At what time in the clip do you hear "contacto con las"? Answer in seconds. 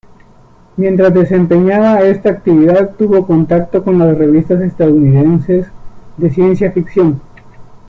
3.27-4.17